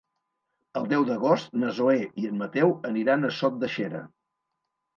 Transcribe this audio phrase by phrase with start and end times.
[0.79, 4.05] El deu d'agost na Zoè i en Mateu aniran a Sot de Xera.